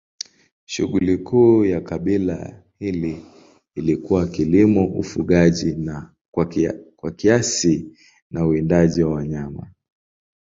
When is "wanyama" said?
9.13-9.67